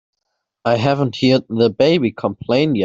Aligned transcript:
I 0.65 0.77
haven't 0.77 1.17
heard 1.17 1.43
the 1.47 1.69
baby 1.69 2.11
complain 2.11 2.73
yet. 2.73 2.79